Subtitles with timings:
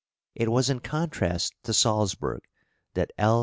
[0.33, 2.41] It was in contrast to Salzburg
[2.95, 3.39] that L.